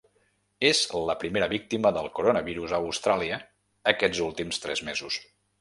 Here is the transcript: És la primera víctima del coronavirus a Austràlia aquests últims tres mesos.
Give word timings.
És 0.69 0.79
la 1.09 1.15
primera 1.23 1.49
víctima 1.51 1.91
del 1.99 2.09
coronavirus 2.21 2.73
a 2.73 2.81
Austràlia 2.87 3.41
aquests 3.95 4.27
últims 4.31 4.65
tres 4.65 4.87
mesos. 4.93 5.25